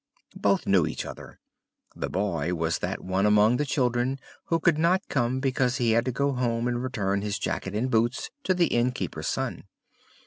[0.35, 1.39] Both knew each other:
[1.95, 6.05] the boy was that one among the children who could not come because he had
[6.05, 9.65] to go home and return his jacket and boots to the innkeeper's son.